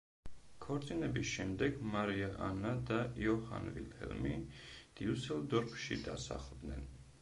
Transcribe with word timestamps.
ქორწინების 0.63 1.27
შემდეგ 1.33 1.77
მარია 1.91 2.29
ანა 2.47 2.71
და 2.91 2.99
იოჰან 3.27 3.71
ვილჰელმი 3.77 4.35
დიუსელდორფში 5.01 6.05
დასახლდნენ. 6.11 6.89